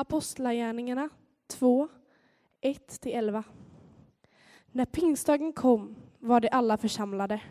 Apostlagärningarna 0.00 1.08
2, 1.46 1.88
1-11. 2.62 3.42
När 4.72 4.84
pingstdagen 4.84 5.52
kom 5.52 5.96
var 6.18 6.40
de 6.40 6.48
alla 6.52 6.76
församlade. 6.76 7.42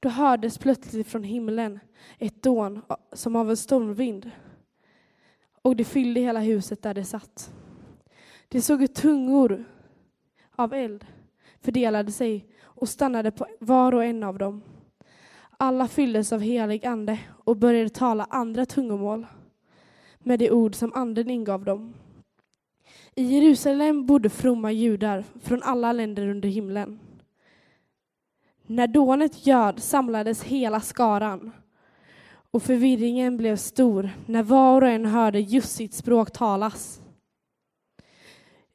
Då 0.00 0.08
hördes 0.08 0.58
plötsligt 0.58 1.06
från 1.06 1.22
himlen 1.22 1.80
ett 2.18 2.42
dån 2.42 2.82
som 3.12 3.36
av 3.36 3.50
en 3.50 3.56
stormvind 3.56 4.30
och 5.62 5.76
det 5.76 5.84
fyllde 5.84 6.20
hela 6.20 6.40
huset 6.40 6.82
där 6.82 6.94
de 6.94 7.04
satt. 7.04 7.52
De 8.48 8.60
såg 8.60 8.80
hur 8.80 8.86
tungor 8.86 9.64
av 10.54 10.74
eld 10.74 11.06
fördelade 11.60 12.12
sig 12.12 12.48
och 12.62 12.88
stannade 12.88 13.30
på 13.30 13.46
var 13.60 13.94
och 13.94 14.04
en 14.04 14.22
av 14.22 14.38
dem. 14.38 14.62
Alla 15.56 15.88
fylldes 15.88 16.32
av 16.32 16.40
helig 16.40 16.86
ande 16.86 17.20
och 17.44 17.56
började 17.56 17.90
tala 17.90 18.26
andra 18.30 18.66
tungomål 18.66 19.26
med 20.26 20.38
de 20.38 20.50
ord 20.50 20.74
som 20.74 20.92
anden 20.94 21.30
ingav 21.30 21.64
dem. 21.64 21.94
I 23.14 23.22
Jerusalem 23.22 24.06
bodde 24.06 24.30
fromma 24.30 24.72
judar 24.72 25.24
från 25.42 25.62
alla 25.62 25.92
länder 25.92 26.28
under 26.28 26.48
himlen. 26.48 26.98
När 28.66 28.86
dånet 28.86 29.46
göd 29.46 29.82
samlades 29.82 30.42
hela 30.42 30.80
skaran 30.80 31.52
och 32.50 32.62
förvirringen 32.62 33.36
blev 33.36 33.56
stor 33.56 34.10
när 34.26 34.42
var 34.42 34.82
och 34.82 34.88
en 34.88 35.06
hörde 35.06 35.40
just 35.40 35.76
sitt 35.76 35.94
språk 35.94 36.32
talas. 36.32 37.00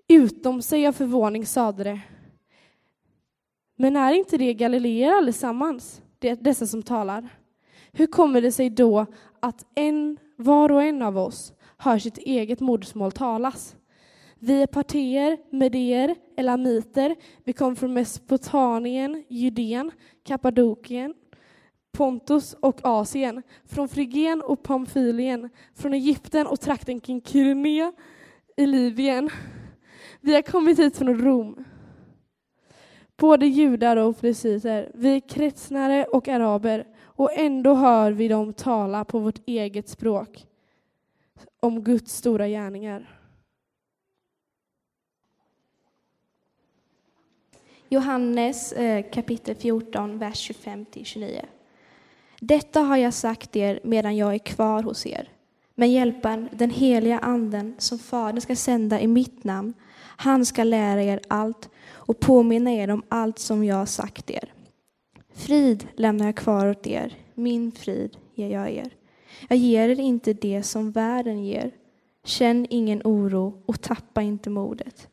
Utom 0.07 0.61
sig 0.61 0.87
av 0.87 0.91
förvåning 0.91 1.45
sade 1.45 1.83
det. 1.83 2.01
Men 3.75 3.95
är 3.95 4.13
inte 4.13 4.37
det 4.37 4.53
galileer 4.53 5.17
allesammans, 5.17 6.01
dessa 6.19 6.67
som 6.67 6.83
talar? 6.83 7.29
Hur 7.91 8.07
kommer 8.07 8.41
det 8.41 8.51
sig 8.51 8.69
då 8.69 9.05
att 9.39 9.65
en, 9.75 10.17
var 10.41 10.71
och 10.71 10.83
en 10.83 11.01
av 11.01 11.17
oss 11.17 11.53
hör 11.77 11.99
sitt 11.99 12.17
eget 12.17 12.59
modersmål 12.59 13.11
talas? 13.11 13.75
Vi 14.39 14.61
är 14.61 14.67
partier, 14.67 15.37
medier, 15.49 16.15
elamiter. 16.37 17.15
Vi 17.43 17.53
kommer 17.53 17.75
från 17.75 17.93
Mesopotamien, 17.93 19.23
Judeen, 19.29 19.91
Kappadokien, 20.23 21.13
Pontus 21.91 22.53
och 22.53 22.79
Asien, 22.83 23.43
från 23.65 23.89
Frigen 23.89 24.41
och 24.41 24.63
Pamfylien, 24.63 25.49
från 25.75 25.93
Egypten 25.93 26.47
och 26.47 26.59
trakten 26.59 26.99
kring 26.99 27.21
Kyrene 27.21 27.91
i 28.57 28.65
Libyen. 28.65 29.29
Vi 30.21 30.33
har 30.33 30.41
kommit 30.41 30.79
hit 30.79 30.97
från 30.97 31.21
Rom. 31.21 31.63
Både 33.21 33.45
judar 33.45 33.97
och 33.97 34.17
frisiter, 34.17 34.91
vi 34.93 35.21
kretsnare 35.21 36.05
och 36.05 36.27
araber 36.27 36.87
och 37.03 37.33
ändå 37.33 37.73
hör 37.73 38.11
vi 38.11 38.27
dem 38.27 38.53
tala 38.53 39.05
på 39.05 39.19
vårt 39.19 39.39
eget 39.45 39.89
språk 39.89 40.45
om 41.59 41.83
Guds 41.83 42.15
stora 42.15 42.47
gärningar. 42.47 43.19
Johannes 47.89 48.71
eh, 48.71 49.09
kapitel 49.11 49.55
14, 49.55 50.17
vers 50.17 50.51
25-29. 50.51 51.45
Detta 52.39 52.79
har 52.79 52.97
jag 52.97 53.13
sagt 53.13 53.55
er 53.55 53.79
medan 53.83 54.17
jag 54.17 54.33
är 54.33 54.39
kvar 54.39 54.83
hos 54.83 55.05
er. 55.05 55.29
Men 55.75 55.91
hjälparen, 55.91 56.49
den 56.51 56.69
heliga 56.69 57.19
anden, 57.19 57.75
som 57.77 57.99
Fadern 57.99 58.41
ska 58.41 58.55
sända 58.55 58.99
i 58.99 59.07
mitt 59.07 59.43
namn, 59.43 59.73
han 60.17 60.45
ska 60.45 60.63
lära 60.63 61.03
er 61.03 61.19
allt 61.27 61.69
och 62.11 62.19
påminna 62.19 62.71
er 62.71 62.89
om 62.89 63.03
allt 63.09 63.39
som 63.39 63.63
jag 63.63 63.75
har 63.75 63.85
sagt 63.85 64.31
er. 64.31 64.53
Frid 65.33 65.87
lämnar 65.95 66.25
jag 66.25 66.35
kvar 66.35 66.67
åt 66.67 66.87
er, 66.87 67.13
min 67.35 67.71
frid 67.71 68.17
ger 68.35 68.49
jag 68.49 68.71
er. 68.71 68.89
Jag 69.49 69.57
ger 69.57 69.89
er 69.89 69.99
inte 69.99 70.33
det 70.33 70.63
som 70.63 70.91
världen 70.91 71.45
ger. 71.45 71.71
Känn 72.25 72.67
ingen 72.69 73.01
oro 73.03 73.53
och 73.65 73.81
tappa 73.81 74.21
inte 74.21 74.49
modet. 74.49 75.07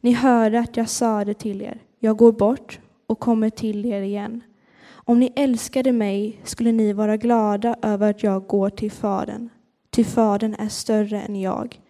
Ni 0.00 0.12
hörde 0.12 0.60
att 0.60 0.76
jag 0.76 0.88
sade 0.88 1.34
till 1.34 1.62
er, 1.62 1.82
jag 1.98 2.16
går 2.16 2.32
bort 2.32 2.80
och 3.06 3.20
kommer 3.20 3.50
till 3.50 3.86
er 3.86 4.02
igen. 4.02 4.40
Om 4.88 5.20
ni 5.20 5.32
älskade 5.36 5.92
mig 5.92 6.40
skulle 6.44 6.72
ni 6.72 6.92
vara 6.92 7.16
glada 7.16 7.76
över 7.82 8.10
att 8.10 8.22
jag 8.22 8.46
går 8.46 8.70
till 8.70 8.92
Fadern, 8.92 9.48
ty 9.90 10.04
Fadern 10.04 10.54
är 10.54 10.68
större 10.68 11.20
än 11.20 11.40
jag. 11.40 11.80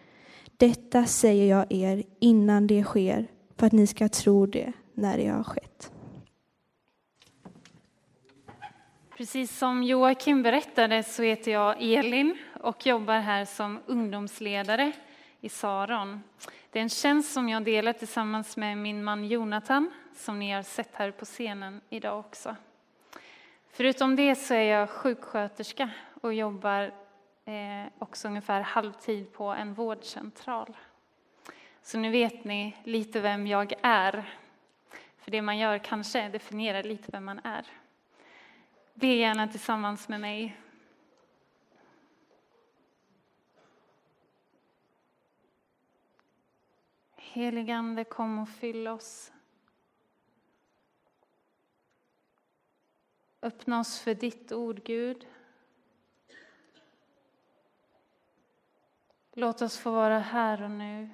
Detta 0.57 1.05
säger 1.05 1.45
jag 1.45 1.65
er 1.69 2.03
innan 2.19 2.67
det 2.67 2.83
sker, 2.83 3.27
för 3.57 3.67
att 3.67 3.73
ni 3.73 3.87
ska 3.87 4.09
tro 4.09 4.45
det 4.45 4.73
när 4.93 5.17
det 5.17 5.27
har 5.27 5.43
skett. 5.43 5.91
Precis 9.17 9.57
som 9.57 9.83
Joakim 9.83 10.43
berättade 10.43 11.03
så 11.03 11.23
heter 11.23 11.51
jag 11.51 11.81
Elin 11.81 12.37
och 12.61 12.85
jobbar 12.85 13.19
här 13.19 13.45
som 13.45 13.79
ungdomsledare 13.85 14.91
i 15.41 15.49
Saron. 15.49 16.23
Det 16.71 16.79
är 16.79 16.83
en 16.83 16.89
tjänst 16.89 17.33
som 17.33 17.49
jag 17.49 17.63
delar 17.63 17.93
tillsammans 17.93 18.57
med 18.57 18.77
min 18.77 19.03
man 19.03 19.25
Jonathan 19.25 19.91
som 20.15 20.39
ni 20.39 20.51
har 20.51 20.63
sett 20.63 20.95
här 20.95 21.11
på 21.11 21.25
scenen 21.25 21.81
idag 21.89 22.19
också. 22.19 22.55
Förutom 23.71 24.15
det 24.15 24.35
så 24.35 24.53
är 24.53 24.79
jag 24.79 24.89
sjuksköterska 24.89 25.89
och 26.21 26.33
jobbar 26.33 26.83
eh, 27.45 27.91
också 27.99 28.27
ungefär 28.27 28.61
halvtid 28.61 29.33
på 29.33 29.43
en 29.43 29.73
vårdcentral. 29.73 30.77
Så 31.87 31.97
nu 31.97 32.11
vet 32.11 32.43
ni 32.43 32.75
lite 32.83 33.21
vem 33.21 33.47
jag 33.47 33.73
är. 33.81 34.39
För 35.17 35.31
det 35.31 35.41
man 35.41 35.57
gör 35.57 35.77
kanske 35.77 36.29
definierar 36.29 36.83
lite 36.83 37.11
vem 37.11 37.25
man 37.25 37.39
är. 37.43 37.67
Be 38.93 39.07
gärna 39.07 39.47
tillsammans 39.47 40.07
med 40.07 40.21
mig. 40.21 40.57
Heligande, 47.15 48.03
kom 48.03 48.39
och 48.39 48.49
fyll 48.49 48.87
oss. 48.87 49.31
Öppna 53.41 53.79
oss 53.79 53.99
för 53.99 54.13
ditt 54.13 54.51
ord, 54.51 54.83
Gud. 54.83 55.27
Låt 59.33 59.61
oss 59.61 59.77
få 59.77 59.91
vara 59.91 60.19
här 60.19 60.63
och 60.63 60.71
nu 60.71 61.09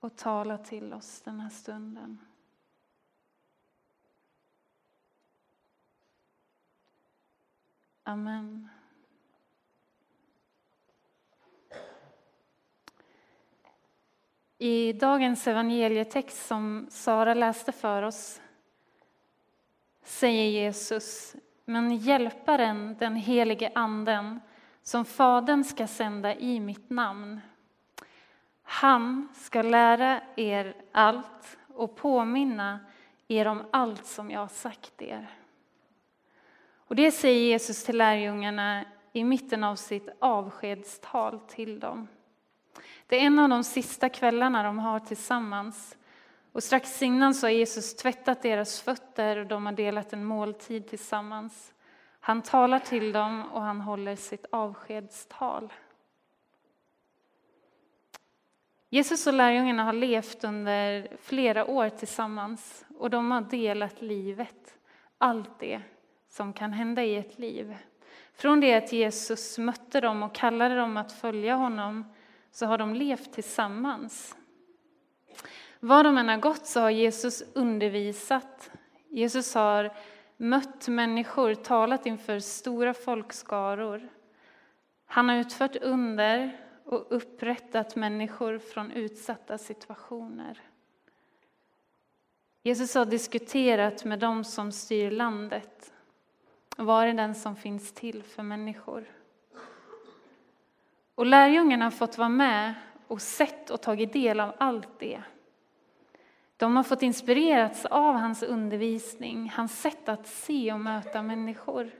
och 0.00 0.16
tala 0.16 0.58
till 0.58 0.92
oss 0.92 1.20
den 1.20 1.40
här 1.40 1.50
stunden. 1.50 2.18
Amen. 8.02 8.68
I 14.58 14.92
dagens 14.92 15.46
evangelietext 15.46 16.46
som 16.46 16.86
Sara 16.90 17.34
läste 17.34 17.72
för 17.72 18.02
oss 18.02 18.40
säger 20.02 20.44
Jesus, 20.44 21.36
men 21.64 21.96
hjälparen, 21.96 22.96
den 22.98 23.16
helige 23.16 23.72
anden, 23.74 24.40
som 24.82 25.04
Fadern 25.04 25.64
ska 25.64 25.86
sända 25.86 26.34
i 26.34 26.60
mitt 26.60 26.90
namn, 26.90 27.40
han 28.70 29.28
ska 29.34 29.62
lära 29.62 30.20
er 30.36 30.74
allt 30.92 31.58
och 31.74 31.96
påminna 31.96 32.80
er 33.28 33.46
om 33.46 33.64
allt 33.70 34.06
som 34.06 34.30
jag 34.30 34.40
har 34.40 34.48
sagt 34.48 35.02
er. 35.02 35.30
Och 36.76 36.96
det 36.96 37.12
säger 37.12 37.40
Jesus 37.40 37.84
till 37.84 37.96
lärjungarna 37.98 38.84
i 39.12 39.24
mitten 39.24 39.64
av 39.64 39.76
sitt 39.76 40.08
avskedstal 40.18 41.40
till 41.40 41.80
dem. 41.80 42.08
Det 43.06 43.16
är 43.16 43.20
en 43.20 43.38
av 43.38 43.48
de 43.48 43.64
sista 43.64 44.08
kvällarna 44.08 44.62
de 44.62 44.78
har 44.78 45.00
tillsammans. 45.00 45.96
Och 46.52 46.62
strax 46.62 47.02
innan 47.02 47.34
så 47.34 47.46
har 47.46 47.52
Jesus 47.52 47.96
tvättat 47.96 48.42
deras 48.42 48.80
fötter 48.80 49.36
och 49.36 49.46
de 49.46 49.66
har 49.66 49.72
delat 49.72 50.12
en 50.12 50.24
måltid 50.24 50.88
tillsammans. 50.88 51.74
Han 52.20 52.42
talar 52.42 52.78
till 52.78 53.12
dem 53.12 53.44
och 53.52 53.62
han 53.62 53.80
håller 53.80 54.16
sitt 54.16 54.46
avskedstal. 54.50 55.72
Jesus 58.90 59.26
och 59.26 59.32
lärjungarna 59.32 59.84
har 59.84 59.92
levt 59.92 60.44
under 60.44 61.08
flera 61.22 61.66
år 61.66 61.88
tillsammans 61.88 62.84
och 62.98 63.10
de 63.10 63.30
har 63.30 63.40
delat 63.40 64.02
livet, 64.02 64.78
allt 65.18 65.60
det 65.60 65.80
som 66.28 66.52
kan 66.52 66.72
hända 66.72 67.04
i 67.04 67.16
ett 67.16 67.38
liv. 67.38 67.76
Från 68.34 68.60
det 68.60 68.74
att 68.74 68.92
Jesus 68.92 69.58
mötte 69.58 70.00
dem 70.00 70.22
och 70.22 70.34
kallade 70.34 70.76
dem 70.76 70.96
att 70.96 71.12
följa 71.12 71.54
honom 71.54 72.04
så 72.50 72.66
har 72.66 72.78
de 72.78 72.94
levt 72.94 73.32
tillsammans. 73.32 74.36
Var 75.80 76.04
de 76.04 76.18
än 76.18 76.28
har 76.28 76.36
gått 76.36 76.66
så 76.66 76.80
har 76.80 76.90
Jesus 76.90 77.42
undervisat. 77.54 78.70
Jesus 79.08 79.54
har 79.54 79.92
mött 80.36 80.88
människor, 80.88 81.54
talat 81.54 82.06
inför 82.06 82.38
stora 82.38 82.94
folkskaror. 82.94 84.08
Han 85.06 85.28
har 85.28 85.36
utfört 85.36 85.76
under 85.76 86.67
och 86.88 87.06
upprättat 87.10 87.96
människor 87.96 88.58
från 88.58 88.90
utsatta 88.90 89.58
situationer. 89.58 90.60
Jesus 92.62 92.94
har 92.94 93.06
diskuterat 93.06 94.04
med 94.04 94.18
dem 94.18 94.44
som 94.44 94.72
styr 94.72 95.10
landet 95.10 95.92
och 96.78 96.86
varit 96.86 97.16
den 97.16 97.34
som 97.34 97.56
finns 97.56 97.92
till 97.92 98.22
för 98.22 98.42
människor. 98.42 99.04
Och 101.14 101.26
lärjungarna 101.26 101.84
har 101.84 101.90
fått 101.90 102.18
vara 102.18 102.28
med 102.28 102.74
och 103.06 103.22
sett 103.22 103.70
och 103.70 103.82
tagit 103.82 104.12
del 104.12 104.40
av 104.40 104.54
allt 104.58 104.98
det. 104.98 105.22
De 106.56 106.76
har 106.76 106.82
fått 106.82 107.02
inspirerats 107.02 107.84
av 107.84 108.14
hans 108.14 108.42
undervisning, 108.42 109.52
hans 109.56 109.80
sätt 109.80 110.08
att 110.08 110.26
se 110.26 110.72
och 110.72 110.80
möta 110.80 111.22
människor. 111.22 111.90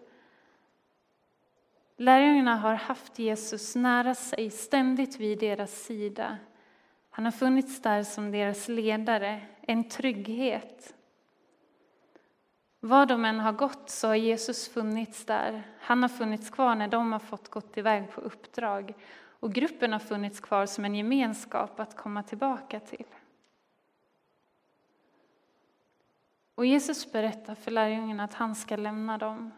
Lärjungarna 2.01 2.57
har 2.57 2.75
haft 2.75 3.19
Jesus 3.19 3.77
nära 3.77 4.15
sig, 4.15 4.51
ständigt 4.51 5.21
vid 5.21 5.39
deras 5.39 5.73
sida. 5.73 6.39
Han 7.11 7.25
har 7.25 7.33
funnits 7.33 7.83
där 7.83 8.03
som 8.03 8.31
deras 8.31 8.69
ledare, 8.69 9.41
en 9.61 9.89
trygghet. 9.89 10.95
Var 12.81 13.07
de 13.07 13.25
än 13.25 13.41
har 13.41 13.53
gått 13.53 13.91
så 13.91 14.09
har 14.09 14.15
Jesus 14.15 14.69
funnits 14.69 15.25
där. 15.25 15.63
Han 15.81 16.03
har 16.03 16.09
funnits 16.09 16.51
kvar 16.51 16.75
när 16.75 16.89
de 16.89 17.13
har 17.13 17.19
fått 17.19 17.49
gått 17.49 17.79
iväg 17.79 18.11
på 18.11 18.21
uppdrag. 18.21 18.95
Och 19.41 19.53
gruppen 19.53 19.93
har 19.93 20.01
funnits 20.01 20.41
kvar 20.41 20.67
som 20.67 20.85
en 20.85 20.95
gemenskap 20.95 21.81
att 21.81 21.97
komma 21.97 22.23
tillbaka 22.23 22.81
till. 22.81 23.07
Och 26.55 26.67
Jesus 26.67 27.13
berättar 27.13 27.55
för 27.55 27.71
lärjungarna 27.71 28.25
att 28.25 28.35
han 28.35 28.55
ska 28.55 28.77
lämna 28.77 29.19
dem 29.19 29.53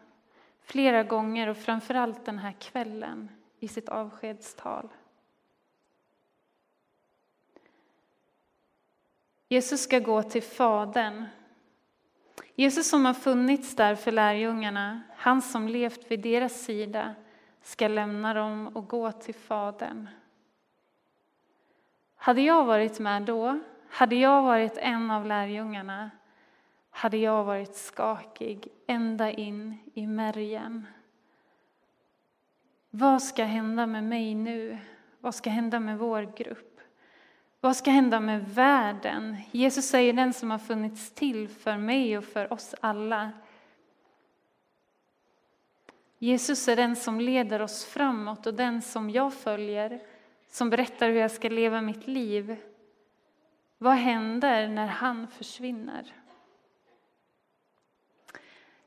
flera 0.71 1.03
gånger 1.03 1.47
och 1.47 1.57
framförallt 1.57 2.25
den 2.25 2.37
här 2.37 2.51
kvällen 2.51 3.29
i 3.59 3.67
sitt 3.67 3.89
avskedstal. 3.89 4.89
Jesus 9.47 9.81
ska 9.81 9.99
gå 9.99 10.23
till 10.23 10.43
Fadern. 10.43 11.25
Jesus 12.55 12.89
som 12.89 13.05
har 13.05 13.13
funnits 13.13 13.75
där 13.75 13.95
för 13.95 14.11
lärjungarna, 14.11 15.01
han 15.15 15.41
som 15.41 15.67
levt 15.67 16.11
vid 16.11 16.19
deras 16.19 16.61
sida, 16.61 17.15
ska 17.61 17.87
lämna 17.87 18.33
dem 18.33 18.67
och 18.67 18.87
gå 18.87 19.11
till 19.11 19.35
Fadern. 19.35 20.09
Hade 22.15 22.41
jag 22.41 22.65
varit 22.65 22.99
med 22.99 23.21
då, 23.21 23.59
hade 23.89 24.15
jag 24.15 24.43
varit 24.43 24.77
en 24.77 25.11
av 25.11 25.25
lärjungarna, 25.25 26.11
hade 27.01 27.17
jag 27.17 27.43
varit 27.43 27.75
skakig 27.75 28.67
ända 28.87 29.31
in 29.31 29.77
i 29.93 30.07
märgen. 30.07 30.85
Vad 32.89 33.23
ska 33.23 33.43
hända 33.43 33.87
med 33.87 34.03
mig 34.03 34.35
nu? 34.35 34.77
Vad 35.19 35.35
ska 35.35 35.49
hända 35.49 35.79
med 35.79 35.97
vår 35.97 36.33
grupp? 36.37 36.79
Vad 37.61 37.75
ska 37.75 37.91
hända 37.91 38.19
med 38.19 38.49
världen? 38.49 39.37
Jesus 39.51 39.85
säger 39.85 40.13
den 40.13 40.33
som 40.33 40.51
har 40.51 40.57
funnits 40.57 41.11
till 41.11 41.47
för 41.47 41.77
mig 41.77 42.17
och 42.17 42.23
för 42.23 42.53
oss 42.53 42.75
alla. 42.79 43.31
Jesus 46.17 46.67
är 46.67 46.75
den 46.75 46.95
som 46.95 47.19
leder 47.19 47.61
oss 47.61 47.85
framåt 47.85 48.47
och 48.47 48.53
den 48.53 48.81
som 48.81 49.09
jag 49.09 49.33
följer, 49.33 50.01
som 50.47 50.69
berättar 50.69 51.09
hur 51.09 51.19
jag 51.19 51.31
ska 51.31 51.49
leva 51.49 51.81
mitt 51.81 52.07
liv. 52.07 52.55
Vad 53.77 53.95
händer 53.95 54.67
när 54.67 54.87
han 54.87 55.27
försvinner? 55.27 56.20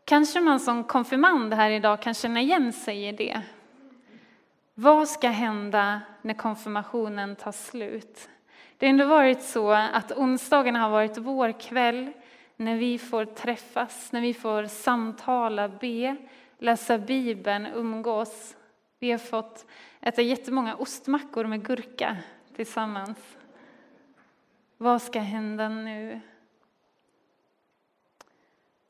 Kanske 0.05 0.41
man 0.41 0.61
som 0.61 0.85
konfirmand 0.85 1.55
här 1.55 1.71
idag 1.71 2.03
kan 2.03 2.15
känna 2.15 2.41
igen 2.41 2.73
sig 2.73 3.09
i 3.09 3.13
det. 3.13 3.43
Vad 4.75 5.09
ska 5.09 5.29
hända 5.29 6.01
när 6.23 6.35
konfirmationen 6.35 7.37
tar 7.37 7.53
slut? 7.53 8.29
Det 8.79 8.87
har 8.87 8.91
ändå 8.91 9.07
varit 9.07 9.43
så 9.43 9.71
att 9.71 10.13
onsdagen 10.13 10.77
har 10.77 10.91
varit 10.91 11.19
vår 11.19 11.61
kväll 11.61 12.13
när 12.57 12.77
vi 12.77 12.99
får 12.99 13.25
träffas, 13.25 14.13
när 14.13 14.21
vi 14.21 14.35
får 14.35 14.65
samtala, 14.65 15.69
be, 15.69 16.17
läsa 16.59 16.99
Bibeln, 16.99 17.67
umgås. 17.67 18.57
Vi 18.99 19.11
har 19.11 19.19
fått 19.19 19.67
äta 20.01 20.23
jättemånga 20.23 20.75
ostmackor 20.77 21.45
med 21.45 21.65
gurka 21.65 22.17
tillsammans. 22.57 23.19
Vad 24.77 25.03
ska 25.03 25.21
hända 25.21 25.69
nu? 25.69 26.21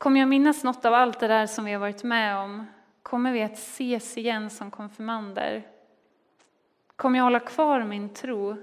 Kommer 0.05 0.19
jag 0.19 0.29
minnas 0.29 0.63
något 0.63 0.85
av 0.85 0.93
allt 0.93 1.19
det 1.19 1.27
där 1.27 1.47
som 1.47 1.65
vi 1.65 1.71
har 1.71 1.79
varit 1.79 2.03
med 2.03 2.37
om? 2.37 2.65
Kommer 3.03 3.31
vi 3.31 3.43
att 3.43 3.53
ses 3.53 4.17
igen 4.17 4.49
som 4.49 4.71
konfirmander? 4.71 5.67
Kommer 6.95 7.19
jag 7.19 7.23
hålla 7.23 7.39
kvar 7.39 7.83
min 7.83 8.13
tro? 8.13 8.55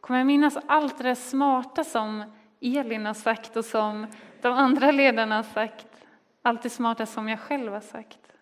Kommer 0.00 0.20
jag 0.20 0.26
minnas 0.26 0.58
allt 0.66 0.98
det 0.98 1.04
där 1.04 1.14
smarta 1.14 1.84
som 1.84 2.24
Elin 2.60 3.06
har 3.06 3.14
sagt 3.14 3.56
och 3.56 3.64
som 3.64 4.06
de 4.40 4.52
andra 4.52 4.90
ledarna 4.90 5.36
har 5.36 5.42
sagt? 5.42 5.86
Allt 6.42 6.62
det 6.62 6.70
smarta 6.70 7.06
som 7.06 7.28
jag 7.28 7.40
själv 7.40 7.72
har 7.72 7.80
sagt? 7.80 8.32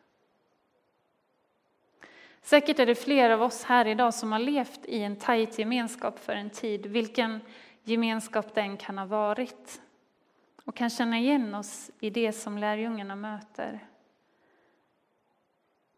Säkert 2.42 2.78
är 2.78 2.86
det 2.86 2.94
fler 2.94 3.30
av 3.30 3.42
oss 3.42 3.64
här 3.64 3.86
idag 3.86 4.14
som 4.14 4.32
har 4.32 4.38
levt 4.38 4.84
i 4.84 5.02
en 5.02 5.16
tajt 5.16 5.58
gemenskap 5.58 6.18
för 6.18 6.32
en 6.32 6.50
tid, 6.50 6.86
vilken 6.86 7.40
gemenskap 7.82 8.54
den 8.54 8.76
kan 8.76 8.98
ha 8.98 9.06
varit 9.06 9.80
och 10.66 10.74
kan 10.74 10.90
känna 10.90 11.18
igen 11.18 11.54
oss 11.54 11.90
i 12.00 12.10
det 12.10 12.32
som 12.32 12.58
lärjungarna 12.58 13.16
möter. 13.16 13.86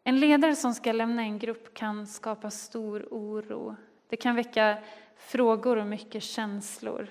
En 0.05 0.21
ledare 0.21 0.57
som 0.57 0.75
ska 0.75 0.93
lämna 0.93 1.23
en 1.23 1.39
grupp 1.39 1.75
kan 1.75 2.07
skapa 2.07 2.51
stor 2.51 3.09
oro. 3.11 3.77
Det 4.09 4.17
kan 4.17 4.37
väcka 4.37 4.79
frågor 5.17 5.77
och 5.77 5.87
mycket 5.87 6.23
känslor. 6.23 7.09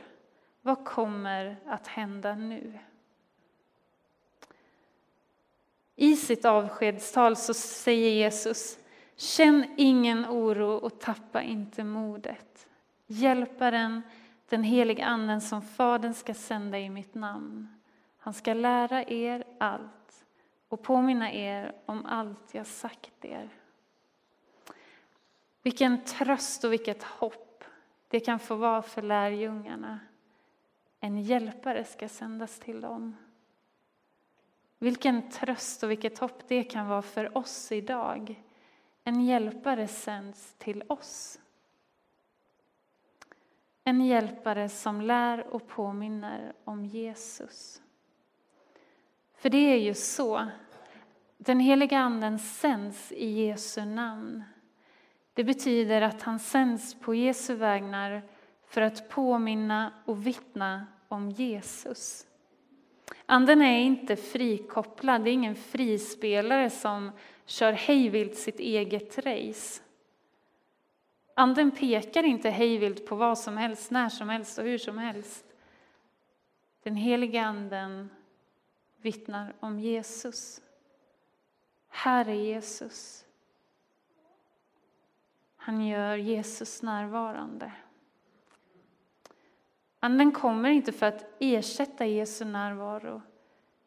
Vad 0.62 0.86
kommer 0.86 1.58
att 1.66 1.88
hända 1.88 2.36
nu? 2.36 2.80
I 5.96 6.16
sitt 6.16 6.46
avskedstal 6.46 7.36
så 7.36 7.54
säger 7.54 8.12
Jesus 8.12 8.80
Känn 9.16 9.74
ingen 9.78 10.26
oro 10.26 10.72
och 10.72 11.00
tappa 11.00 11.42
inte 11.42 11.84
modet. 11.84 12.68
Hjälparen 13.08 14.02
den 14.50 14.64
helige 14.64 15.06
anden 15.06 15.42
som 15.42 15.62
Fadern 15.62 16.14
ska 16.14 16.34
sända 16.34 16.80
i 16.80 16.90
mitt 16.90 17.16
namn. 17.16 17.68
Han 18.18 18.34
ska 18.34 18.54
lära 18.54 19.04
er 19.04 19.44
allt 19.60 20.26
och 20.68 20.82
påminna 20.82 21.34
er 21.34 21.76
om 21.86 22.06
allt 22.06 22.54
jag 22.54 22.68
sagt 22.68 23.26
er. 23.26 23.50
Vilken 25.62 26.04
tröst 26.04 26.64
och 26.64 26.74
vilket 26.74 27.04
hopp 27.04 27.64
det 28.08 28.20
kan 28.20 28.40
få 28.40 28.56
vara 28.56 28.82
för 28.82 29.02
lärjungarna. 29.02 30.00
En 31.00 31.22
hjälpare 31.22 31.84
ska 31.84 32.10
sändas 32.10 32.60
till 32.60 32.82
dem. 32.82 33.16
Vilken 34.80 35.30
tröst 35.30 35.84
och 35.84 35.92
vilket 35.92 36.20
hopp 36.20 36.48
det 36.48 36.64
kan 36.64 36.88
vara 36.88 37.02
för 37.02 37.38
oss 37.38 37.72
idag. 37.72 38.44
En 39.04 39.26
hjälpare 39.26 39.88
sänds 39.88 40.54
till 40.58 40.84
oss. 40.88 41.40
En 43.88 44.02
hjälpare 44.02 44.70
som 44.70 45.02
lär 45.02 45.48
och 45.48 45.68
påminner 45.68 46.54
om 46.64 46.86
Jesus. 46.86 47.82
För 49.38 49.50
det 49.50 49.58
är 49.74 49.78
ju 49.78 49.94
så. 49.94 50.48
Den 51.38 51.60
heliga 51.60 51.98
anden 51.98 52.40
sänds 52.40 53.12
i 53.12 53.28
Jesu 53.28 53.86
namn. 53.86 54.44
Det 55.34 55.44
betyder 55.44 56.02
att 56.02 56.22
han 56.22 56.40
sänds 56.40 57.00
på 57.00 57.16
Jesu 57.16 57.56
vägnar 57.56 58.22
för 58.66 58.82
att 58.82 59.10
påminna 59.10 59.94
och 60.06 60.28
vittna 60.28 60.86
om 61.08 61.30
Jesus. 61.30 62.26
Anden 63.26 63.62
är 63.62 63.80
inte 63.80 64.16
frikopplad, 64.16 65.24
det 65.24 65.30
är 65.30 65.34
ingen 65.34 65.56
frispelare 65.56 66.70
som 66.70 67.12
kör 67.46 67.72
hejvilt 67.72 68.36
sitt 68.36 68.60
eget 68.60 69.18
race. 69.18 69.82
Anden 71.40 71.72
pekar 71.72 72.24
inte 72.24 72.50
hejvilt 72.50 73.06
på 73.06 73.16
vad 73.16 73.40
som 73.40 73.58
helst, 73.58 73.92
när 73.92 74.10
som 74.10 74.30
helst 74.30 74.58
och 74.58 74.64
hur 74.64 74.78
som 74.78 74.98
helst. 74.98 75.46
Den 76.84 76.96
heliga 76.96 77.44
anden 77.44 78.10
vittnar 79.02 79.54
om 79.60 79.80
Jesus. 79.80 80.62
Här 81.88 82.30
är 82.30 82.34
Jesus. 82.34 83.26
Han 85.56 85.88
gör 85.88 86.18
Jesus 86.18 86.82
närvarande. 86.82 87.72
Anden 90.00 90.32
kommer 90.32 90.70
inte 90.70 90.92
för 90.92 91.06
att 91.06 91.26
ersätta 91.40 92.06
Jesu 92.06 92.46
närvaro 92.46 93.22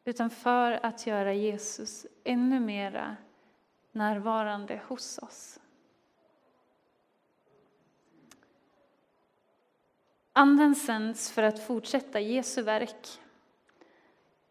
utan 0.05 0.31
för 0.31 0.87
att 0.87 1.07
göra 1.07 1.33
Jesus 1.33 2.07
ännu 2.25 2.61
mera 2.61 3.17
närvarande 3.93 4.81
hos 4.87 5.19
oss. 5.19 5.60
Anden 10.41 10.75
sänds 10.75 11.31
för 11.31 11.43
att 11.43 11.59
fortsätta 11.59 12.21
Jesu 12.21 12.63
verk. 12.63 13.21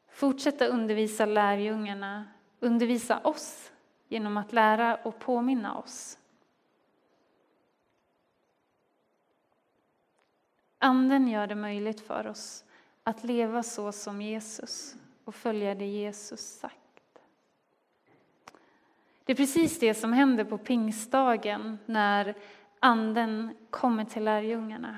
Fortsätta 0.09 0.65
undervisa 0.65 1.25
lärjungarna, 1.25 2.25
undervisa 2.59 3.19
oss 3.19 3.71
genom 4.07 4.37
att 4.37 4.53
lära 4.53 4.95
och 4.95 5.19
påminna 5.19 5.77
oss. 5.77 6.17
Anden 10.77 11.27
gör 11.27 11.47
det 11.47 11.55
möjligt 11.55 12.01
för 12.01 12.27
oss 12.27 12.63
att 13.03 13.23
leva 13.23 13.63
så 13.63 13.91
som 13.91 14.21
Jesus 14.21 14.95
och 15.23 15.35
följa 15.35 15.75
det 15.75 15.87
Jesus 15.87 16.41
sagt. 16.41 17.21
Det 19.23 19.31
är 19.31 19.37
precis 19.37 19.79
det 19.79 19.93
som 19.93 20.13
händer 20.13 20.43
på 20.43 20.57
pingstdagen 20.57 21.77
när 21.85 22.35
anden 22.79 23.55
kommer 23.69 24.05
till 24.05 24.23
lärjungarna. 24.23 24.97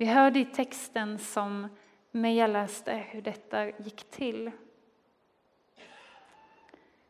Vi 0.00 0.06
hörde 0.06 0.38
i 0.38 0.44
texten 0.44 1.18
som 1.18 1.68
Meja 2.10 2.46
läste 2.46 2.92
hur 2.92 3.22
detta 3.22 3.66
gick 3.70 4.10
till. 4.10 4.50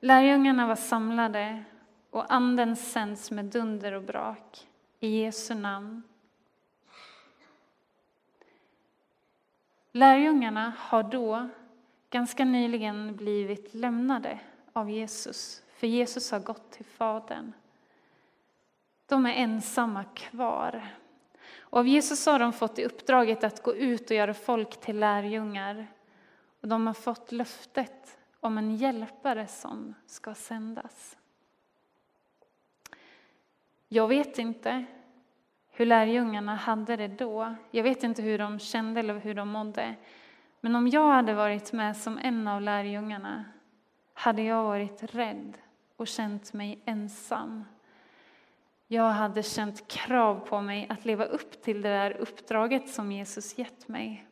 Lärjungarna 0.00 0.66
var 0.66 0.76
samlade 0.76 1.64
och 2.10 2.32
anden 2.32 2.76
sänds 2.76 3.30
med 3.30 3.44
dunder 3.44 3.92
och 3.92 4.02
brak 4.02 4.68
i 5.00 5.08
Jesu 5.08 5.54
namn. 5.54 6.02
Lärjungarna 9.92 10.72
har 10.78 11.02
då 11.02 11.48
ganska 12.10 12.44
nyligen 12.44 13.16
blivit 13.16 13.74
lämnade 13.74 14.38
av 14.72 14.90
Jesus, 14.90 15.62
för 15.68 15.86
Jesus 15.86 16.30
har 16.30 16.40
gått 16.40 16.70
till 16.70 16.84
Fadern. 16.84 17.52
De 19.06 19.26
är 19.26 19.34
ensamma 19.34 20.04
kvar. 20.04 20.88
Och 21.70 21.78
av 21.78 21.88
Jesus 21.88 22.26
har 22.26 22.38
de 22.38 22.52
fått 22.52 22.78
i 22.78 22.84
uppdraget 22.84 23.44
att 23.44 23.62
gå 23.62 23.74
ut 23.74 24.10
och 24.10 24.16
göra 24.16 24.34
folk 24.34 24.80
till 24.80 24.98
lärjungar. 24.98 25.86
Och 26.60 26.68
de 26.68 26.86
har 26.86 26.94
fått 26.94 27.32
löftet 27.32 28.18
om 28.40 28.58
en 28.58 28.76
hjälpare 28.76 29.46
som 29.46 29.94
ska 30.06 30.34
sändas. 30.34 31.16
Jag 33.88 34.08
vet 34.08 34.38
inte 34.38 34.84
hur 35.70 35.86
lärjungarna 35.86 36.54
hade 36.54 36.96
det 36.96 37.08
då. 37.08 37.54
Jag 37.70 37.82
vet 37.82 38.02
inte 38.02 38.22
hur 38.22 38.38
de 38.38 38.58
kände 38.58 39.00
eller 39.00 39.14
hur 39.14 39.34
de 39.34 39.48
mådde. 39.48 39.94
Men 40.60 40.76
om 40.76 40.88
jag 40.88 41.10
hade 41.10 41.34
varit 41.34 41.72
med 41.72 41.96
som 41.96 42.18
en 42.18 42.48
av 42.48 42.62
lärjungarna 42.62 43.44
hade 44.14 44.42
jag 44.42 44.64
varit 44.64 45.14
rädd 45.14 45.58
och 45.96 46.08
känt 46.08 46.52
mig 46.52 46.82
ensam. 46.84 47.64
Jag 48.92 49.10
hade 49.10 49.42
känt 49.42 49.88
krav 49.88 50.46
på 50.46 50.60
mig 50.60 50.86
att 50.88 51.04
leva 51.04 51.24
upp 51.24 51.62
till 51.62 51.82
det 51.82 51.88
där 51.88 52.16
uppdraget 52.16 52.88
som 52.88 53.12
Jesus 53.12 53.58
gett 53.58 53.88
mig. 53.88 54.26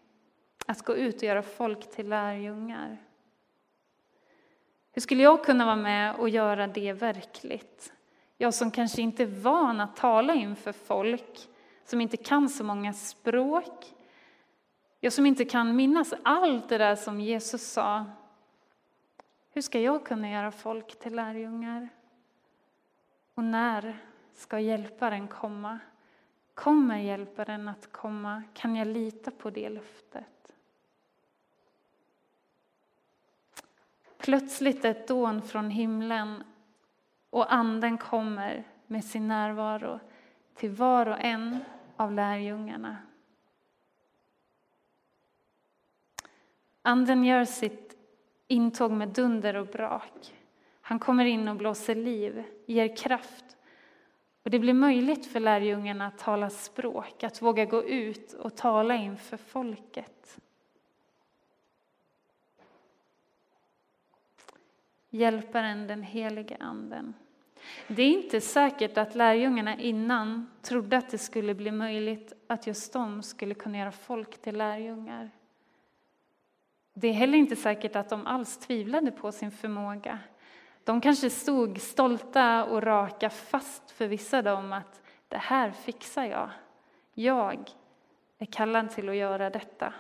Att 0.67 0.85
gå 0.85 0.97
ut 0.97 1.17
och 1.17 1.23
göra 1.23 1.43
folk 1.43 1.91
till 1.91 2.09
lärjungar. 2.09 2.97
Hur 4.93 5.03
skulle 5.03 5.23
jag 5.23 5.45
kunna 5.45 5.65
vara 5.65 5.77
med 5.77 6.15
och 6.15 6.29
göra 6.29 6.67
det 6.67 6.93
verkligt? 6.93 7.93
Jag 8.37 8.55
som 8.55 8.71
kanske 8.71 9.03
inte 9.03 9.23
är 9.23 9.27
van 9.27 9.81
att 9.81 9.97
tala 9.97 10.35
inför 10.35 10.73
folk, 10.73 11.49
som 11.85 12.01
inte 12.01 12.17
kan 12.17 12.49
så 12.49 12.65
många 12.65 12.93
språk. 12.93 13.95
Jag 15.01 15.13
som 15.13 15.27
inte 15.27 15.45
kan 15.45 15.77
minnas 15.77 16.15
allt 16.23 16.69
det 16.69 16.79
där 16.79 16.97
som 16.97 17.21
Jesus 17.21 17.73
sa. 17.73 18.07
Hur 19.51 19.63
ska 19.63 19.81
jag 19.81 20.07
kunna 20.07 20.31
göra 20.31 20.51
folk 20.51 20.99
till 20.99 21.15
lärjungar? 21.15 21.89
Och 23.35 23.45
när 23.45 24.08
ska 24.39 24.61
hjälparen 24.61 25.29
komma? 25.29 25.79
Kommer 26.55 26.99
hjälparen 26.99 27.69
att 27.69 27.93
komma? 27.93 28.43
Kan 28.55 28.77
jag 28.77 28.89
lita 28.89 29.31
på 29.31 29.51
det 29.51 29.69
löftet? 29.69 30.55
Plötsligt 34.19 34.85
ett 34.85 35.09
dån 35.09 35.43
från 35.43 35.71
himlen 35.71 36.45
och 37.31 37.53
anden 37.53 37.99
kommer 37.99 38.65
med 38.87 39.05
sin 39.05 39.29
närvaro 39.29 40.01
till 40.55 40.71
var 40.71 41.07
och 41.07 41.21
en 41.21 41.59
av 41.97 42.13
lärjungarna. 42.13 42.97
Anden 46.83 47.25
gör 47.25 47.45
sitt 47.45 47.97
intåg 48.47 48.93
med 48.93 49.09
dunder 49.09 49.57
och 49.57 49.67
brak. 49.67 50.35
Han 50.81 50.99
kommer 50.99 51.25
in 51.25 51.49
och 51.49 51.57
blåser 51.57 51.95
liv, 51.95 52.45
ger 52.67 52.97
kraft. 52.97 53.58
Och 54.43 54.51
det 54.51 54.59
blir 54.59 54.75
möjligt 54.75 55.27
för 55.27 55.41
lärjungarna 55.41 56.07
att 56.07 56.19
tala 56.19 56.51
språk, 56.51 57.23
att 57.23 57.43
våga 57.43 57.65
gå 57.65 57.85
ut 57.85 58.33
och 58.33 58.57
tala 58.57 58.95
inför 58.95 59.37
folket. 59.37 60.39
Hjälparen, 65.11 65.87
den 65.87 66.03
helige 66.03 66.57
Anden. 66.61 67.15
Det 67.89 68.03
är 68.03 68.11
inte 68.11 68.41
säkert 68.41 68.99
att 68.99 69.15
lärjungarna 69.15 69.79
innan 69.79 70.51
trodde 70.63 70.97
att 70.97 71.11
det 71.11 71.19
skulle 71.19 71.55
bli 71.55 71.71
möjligt 71.71 72.33
att 72.47 72.67
just 72.67 72.93
de 72.93 73.23
skulle 73.23 73.55
kunna 73.55 73.79
göra 73.79 73.93
folk 73.93 74.43
till 74.43 74.57
lärjungar. 74.57 75.31
Det 76.95 77.09
är 77.09 77.13
heller 77.13 77.39
inte 77.39 77.57
säkert 77.57 77.97
att 77.97 78.09
de 78.09 78.27
alls 78.27 78.59
tvivlade 78.59 79.11
på 79.11 79.33
sin 79.33 79.51
förmåga. 79.51 80.19
De 80.89 81.01
kanske 81.01 81.31
stod 81.31 81.81
stolta 81.81 82.65
och 82.65 82.83
raka, 82.83 83.31
fast 83.31 83.91
förvissade 83.91 84.53
om 84.53 84.73
att 84.73 85.03
det 85.29 85.37
här 85.39 85.71
fixar 85.71 86.25
jag. 86.25 86.51
Jag 87.15 87.71
är 88.39 88.47
kallad 88.47 88.91
till 88.91 89.09
att 89.09 89.17
göra 89.17 89.51
detta. 89.51 89.95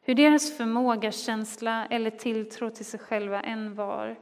Hur 0.00 0.14
deras 0.14 0.56
förmåga, 0.56 1.12
känsla 1.12 1.86
eller 1.86 2.10
tilltro 2.10 2.70
till 2.70 2.84
sig 2.84 3.00
själva 3.00 3.42
än 3.42 3.74
var, 3.74 4.16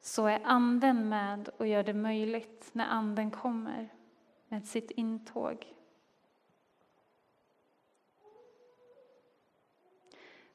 så 0.00 0.26
är 0.26 0.40
Anden 0.44 1.08
med 1.08 1.48
och 1.56 1.66
gör 1.66 1.82
det 1.82 1.94
möjligt 1.94 2.68
när 2.72 2.86
Anden 2.86 3.30
kommer 3.30 3.88
med 4.48 4.64
sitt 4.64 4.90
intåg. 4.90 5.75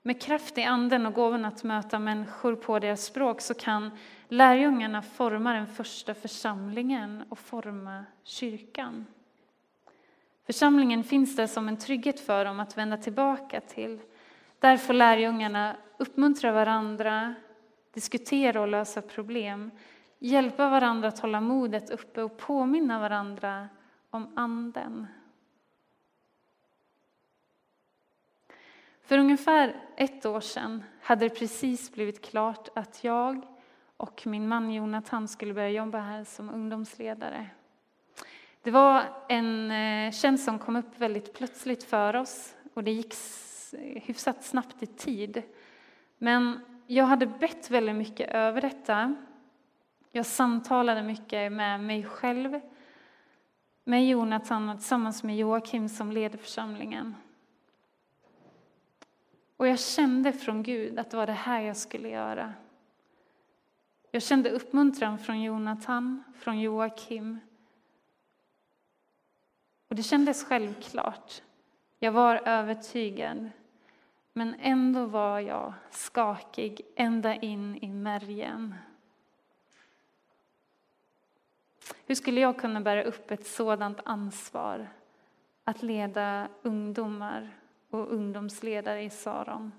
Med 0.04 0.22
kraft 0.22 0.58
i 0.58 0.64
anden 0.64 1.06
och 1.06 1.14
gåvan 1.14 1.46
att 1.46 1.64
möta 1.64 2.00
människor 2.00 2.56
på 2.56 2.80
deras 2.80 3.06
språk 3.06 3.42
så 3.42 3.54
kan 3.54 3.92
lärjungarna 4.28 5.02
forma 5.02 5.54
den 5.54 5.68
första 5.68 6.14
församlingen 6.14 7.24
och 7.30 7.40
forma 7.40 8.06
kyrkan. 8.24 9.06
Församlingen 10.46 11.04
finns 11.04 11.36
där 11.36 11.48
som 11.48 11.68
en 11.68 11.78
trygghet 11.78 12.20
för 12.20 12.46
dem 12.46 12.60
att 12.60 12.78
vända 12.78 12.98
tillbaka 12.98 13.62
till. 13.62 14.00
Där 14.60 14.78
får 14.78 14.94
lärjungarna 14.94 15.76
uppmuntra 15.98 16.52
varandra, 16.52 17.36
diskutera 17.94 18.62
och 18.62 18.68
lösa 18.68 19.02
problem, 19.02 19.72
hjälpa 20.20 20.70
varandra 20.70 21.08
att 21.08 21.20
hålla 21.20 21.42
modet 21.42 21.90
uppe 21.90 22.22
och 22.24 22.38
påminna 22.38 23.00
varandra 23.00 23.70
om 24.10 24.34
anden. 24.36 25.08
För 29.12 29.18
ungefär 29.18 29.76
ett 29.98 30.26
år 30.26 30.40
sedan 30.40 30.84
hade 31.02 31.26
det 31.26 31.36
precis 31.36 31.92
blivit 31.92 32.22
klart 32.22 32.70
att 32.76 33.04
jag 33.04 33.46
och 33.98 34.28
min 34.28 34.48
man 34.48 34.74
Jonathan 34.74 35.28
skulle 35.28 35.54
börja 35.54 35.70
jobba 35.70 36.00
här 36.00 36.24
som 36.24 36.50
ungdomsledare. 36.50 37.50
Det 38.62 38.72
var 38.72 39.04
en 39.30 39.72
eh, 39.72 40.12
tjänst 40.12 40.46
som 40.46 40.60
kom 40.60 40.76
upp 40.76 40.98
väldigt 40.98 41.34
plötsligt 41.34 41.84
för 41.84 42.16
oss 42.16 42.56
och 42.74 42.84
det 42.84 42.92
gick 42.92 43.14
hyfsat 43.96 44.44
snabbt 44.44 44.84
i 44.84 44.86
tid. 44.86 45.44
Men 46.18 46.60
jag 46.88 47.06
hade 47.06 47.26
bett 47.28 47.72
väldigt 47.72 47.96
mycket 47.96 48.30
över 48.30 48.62
detta. 48.62 49.16
Jag 50.12 50.26
samtalade 50.26 51.04
mycket 51.04 51.52
med 51.52 51.80
mig 51.80 52.04
själv, 52.04 52.60
med 53.84 54.08
Jonathan 54.08 54.70
och 54.70 54.78
tillsammans 54.78 55.24
med 55.24 55.38
Joakim 55.38 55.90
som 55.90 56.12
leder 56.12 56.38
församlingen. 56.38 57.16
Och 59.62 59.68
jag 59.68 59.80
kände 59.80 60.34
från 60.34 60.64
Gud 60.64 61.00
att 61.00 61.10
det 61.10 61.18
var 61.18 61.28
det 61.28 61.34
här 61.34 61.62
jag 61.62 61.78
skulle 61.78 62.10
göra. 62.10 62.54
Jag 64.12 64.24
kände 64.24 64.50
uppmuntran 64.50 65.20
från 65.20 65.42
Jonathan, 65.42 66.24
från 66.40 66.60
Joakim. 66.60 67.40
Och 69.88 69.96
det 69.96 70.04
kändes 70.04 70.44
självklart. 70.44 71.42
Jag 72.00 72.12
var 72.12 72.42
övertygad. 72.46 73.50
Men 74.34 74.56
ändå 74.60 75.06
var 75.06 75.40
jag 75.40 75.74
skakig 75.90 76.82
ända 76.96 77.36
in 77.36 77.78
i 77.82 77.88
märgen. 77.88 78.76
Hur 82.06 82.16
skulle 82.16 82.42
jag 82.42 82.60
kunna 82.60 82.82
bära 82.82 83.04
upp 83.04 83.32
ett 83.32 83.48
sådant 83.48 84.00
ansvar 84.06 84.88
att 85.64 85.84
leda 85.84 86.48
ungdomar 86.62 87.61
och 87.92 88.14
ungdomsledare 88.14 89.02
i 89.04 89.10
Saron. 89.10 89.72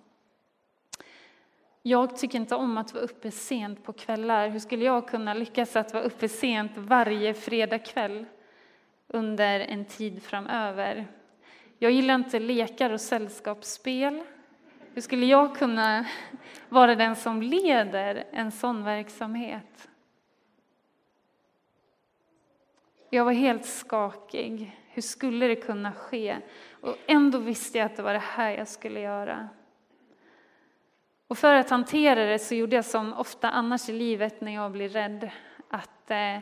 Jag 1.82 2.16
tycker 2.16 2.38
inte 2.38 2.54
om 2.54 2.78
att 2.78 2.94
vara 2.94 3.04
uppe 3.04 3.30
sent 3.30 3.84
på 3.84 3.92
kvällar. 3.92 4.48
Hur 4.48 4.58
skulle 4.58 4.84
jag 4.84 5.08
kunna 5.08 5.34
lyckas 5.34 5.76
att 5.76 5.92
vara 5.92 6.04
uppe 6.04 6.28
sent 6.28 6.72
varje 6.76 7.34
fredagkväll 7.34 8.26
under 9.08 9.60
en 9.60 9.84
tid 9.84 10.22
framöver? 10.22 11.06
Jag 11.78 11.90
gillar 11.90 12.14
inte 12.14 12.38
lekar 12.38 12.90
och 12.90 13.00
sällskapsspel. 13.00 14.22
Hur 14.94 15.02
skulle 15.02 15.26
jag 15.26 15.56
kunna 15.56 16.06
vara 16.68 16.94
den 16.94 17.16
som 17.16 17.42
leder 17.42 18.24
en 18.32 18.52
sån 18.52 18.84
verksamhet? 18.84 19.88
Jag 23.10 23.24
var 23.24 23.32
helt 23.32 23.66
skakig. 23.66 24.78
Hur 24.88 25.02
skulle 25.02 25.46
det 25.46 25.56
kunna 25.56 25.92
ske? 25.92 26.36
Och 26.82 26.96
ändå 27.06 27.38
visste 27.38 27.78
jag 27.78 27.86
att 27.86 27.96
det 27.96 28.02
var 28.02 28.12
det 28.12 28.18
här 28.18 28.50
jag 28.50 28.68
skulle 28.68 29.00
göra. 29.00 29.48
Och 31.26 31.38
för 31.38 31.54
att 31.54 31.70
hantera 31.70 32.24
det 32.24 32.38
så 32.38 32.54
gjorde 32.54 32.76
jag 32.76 32.84
som 32.84 33.12
ofta 33.12 33.50
annars 33.50 33.88
i 33.88 33.92
livet 33.92 34.40
när 34.40 34.54
jag 34.54 34.72
blir 34.72 34.88
rädd. 34.88 35.30
Att 35.68 36.10
eh, 36.10 36.38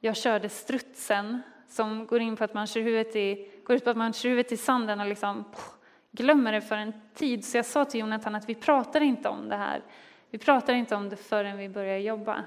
jag 0.00 0.16
körde 0.16 0.48
strutsen 0.48 1.42
som 1.68 2.06
går 2.06 2.20
in 2.20 2.36
på 2.36 2.44
att 2.44 2.54
man 2.54 2.66
kör 2.66 2.80
huvudet 2.80 3.16
i, 3.16 3.50
går 3.64 3.76
ut 3.76 3.84
på 3.84 3.90
att 3.90 3.96
man 3.96 4.12
kör 4.12 4.28
huvudet 4.28 4.52
i 4.52 4.56
sanden 4.56 5.00
och 5.00 5.06
liksom 5.06 5.44
glömmer 6.10 6.52
det 6.52 6.60
för 6.60 6.76
en 6.76 6.92
tid. 7.14 7.44
Så 7.44 7.56
jag 7.56 7.66
sa 7.66 7.84
till 7.84 8.00
Jonathan 8.00 8.34
att 8.34 8.48
vi 8.48 8.54
pratar 8.54 9.00
inte 9.00 9.28
om 9.28 9.48
det 9.48 9.56
här. 9.56 9.82
Vi 10.30 10.38
pratar 10.38 10.74
inte 10.74 10.94
om 10.94 11.08
det 11.08 11.16
förrän 11.16 11.58
vi 11.58 11.68
börjar 11.68 11.98
jobba. 11.98 12.44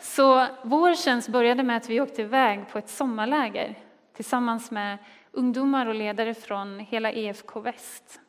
Så 0.00 0.46
vår 0.62 0.94
tjänst 0.94 1.28
började 1.28 1.62
med 1.62 1.76
att 1.76 1.88
vi 1.88 2.00
åkte 2.00 2.22
iväg 2.22 2.68
på 2.68 2.78
ett 2.78 2.88
sommarläger 2.88 3.74
tillsammans 4.12 4.70
med 4.70 4.98
ungdomar 5.32 5.86
och 5.86 5.94
ledare 5.94 6.34
från 6.34 6.78
hela 6.78 7.12
EFK 7.12 7.60
Väst. 7.60 8.20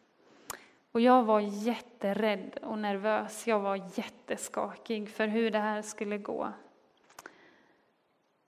Och 0.91 1.01
jag 1.01 1.23
var 1.23 1.39
jätterädd 1.39 2.59
och 2.61 2.77
nervös. 2.77 3.47
Jag 3.47 3.59
var 3.59 3.75
jätteskakig 3.75 5.09
för 5.09 5.27
hur 5.27 5.51
det 5.51 5.59
här 5.59 5.81
skulle 5.81 6.17
gå. 6.17 6.53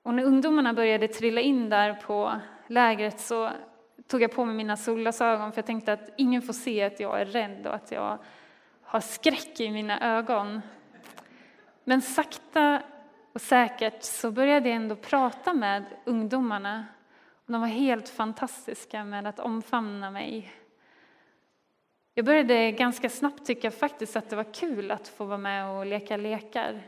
Och 0.04 0.14
när 0.14 0.24
ungdomarna 0.24 0.74
började 0.74 1.08
trilla 1.08 1.42
in 1.42 1.70
där 1.70 1.94
på 1.94 2.40
lägret 2.68 3.20
så 3.20 3.50
tog 4.08 4.22
jag 4.22 4.32
på 4.32 4.46
mig 4.46 4.56
mina 4.56 4.78
solglasögon 4.78 5.52
för 5.52 5.58
jag 5.58 5.66
tänkte 5.66 5.94
att 5.94 6.10
ingen 6.18 6.42
får 6.42 6.54
se 6.54 6.84
att 6.84 7.00
jag 7.00 7.22
är 7.22 7.26
rädd 7.26 7.68
och 7.68 7.76
att 7.76 7.92
jag 7.92 8.18
har 8.82 9.00
skräck 9.00 9.60
i 9.60 9.72
mina 9.72 10.18
ögon. 10.18 10.62
Men 11.84 12.02
sakta 12.02 12.82
och 13.34 13.42
säkert 13.42 14.04
så 14.04 14.32
började 14.32 14.70
jag 14.70 14.76
ändå 14.76 14.96
prata 14.96 15.54
med 15.54 15.84
ungdomarna. 16.06 16.86
de 17.46 17.62
var 17.62 17.68
helt 17.68 18.10
fantastiska 18.10 19.04
med 19.04 19.28
att 19.28 19.40
omfamna 19.40 20.12
mig. 20.12 20.52
Jag 22.14 22.26
började 22.26 22.72
ganska 22.72 23.10
snabbt 23.10 23.46
tycka 23.46 23.72
faktiskt 23.72 24.16
att 24.16 24.30
det 24.30 24.36
var 24.36 24.54
kul 24.54 24.92
att 24.92 25.08
få 25.08 25.26
vara 25.26 25.38
med 25.38 25.70
och 25.70 25.86
leka 25.86 26.18
lekar. 26.18 26.82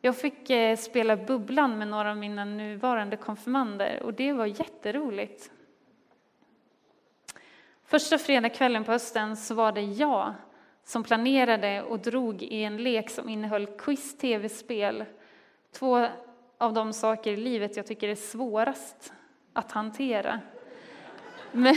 Jag 0.00 0.16
fick 0.16 0.50
eh, 0.50 0.76
spela 0.76 1.16
bubblan 1.16 1.78
med 1.78 1.88
några 1.88 2.10
av 2.10 2.16
mina 2.16 2.44
nuvarande 2.44 3.16
konfirmander 3.16 4.02
och 4.02 4.14
det 4.14 4.32
var 4.32 4.46
jätteroligt. 4.46 5.50
Första 7.84 8.18
fredagskvällen 8.18 8.84
på 8.84 8.92
hösten 8.92 9.36
så 9.36 9.54
var 9.54 9.72
det 9.72 9.82
jag 9.82 10.34
som 10.84 11.04
planerade 11.04 11.82
och 11.82 11.98
drog 11.98 12.42
i 12.42 12.64
en 12.64 12.76
lek 12.76 13.10
som 13.10 13.28
innehöll 13.28 13.66
quiz, 13.66 14.16
tv-spel. 14.16 15.04
Två 15.72 16.06
av 16.58 16.72
de 16.72 16.92
saker 16.92 17.32
i 17.32 17.36
livet 17.36 17.76
jag 17.76 17.86
tycker 17.86 18.08
är 18.08 18.14
svårast 18.14 19.12
att 19.52 19.72
hantera. 19.72 20.40
Men 21.52 21.74